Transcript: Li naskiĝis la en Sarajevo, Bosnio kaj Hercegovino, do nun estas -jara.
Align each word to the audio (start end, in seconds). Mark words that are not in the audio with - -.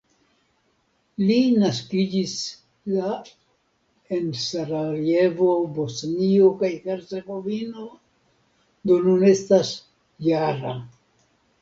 Li 1.25 1.35
naskiĝis 1.63 2.31
la 2.93 3.09
en 4.17 4.31
Sarajevo, 4.45 5.49
Bosnio 5.77 6.49
kaj 6.63 6.73
Hercegovino, 6.89 7.85
do 8.93 9.01
nun 9.09 9.27
estas 9.33 9.75
-jara. 10.31 10.75